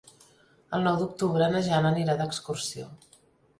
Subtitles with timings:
[0.77, 2.91] El nou d'octubre na Jana anirà d'excursió.